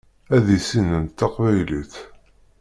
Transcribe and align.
Ad 0.35 0.47
issinent 0.57 1.13
taqbaylit. 1.19 1.93